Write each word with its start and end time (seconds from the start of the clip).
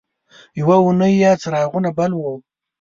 یوه 0.59 0.75
اونۍ 0.83 1.13
یې 1.21 1.31
څراغونه 1.41 1.89
بل 1.97 2.11
وو. 2.15 2.33